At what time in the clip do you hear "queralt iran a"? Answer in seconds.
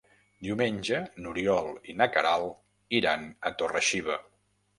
2.15-3.53